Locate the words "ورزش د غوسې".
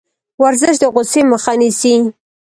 0.43-1.21